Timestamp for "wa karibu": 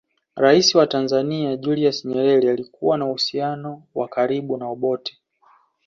3.95-4.57